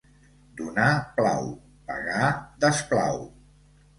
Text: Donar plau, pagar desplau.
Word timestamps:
Donar 0.61 0.87
plau, 1.19 1.51
pagar 1.91 2.31
desplau. 2.65 3.21